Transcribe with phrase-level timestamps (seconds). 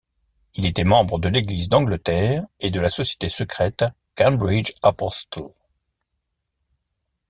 [0.55, 3.85] Il était membre de l'Église d'Angleterre et de la société secrète
[4.17, 5.53] Cambridge Apostles.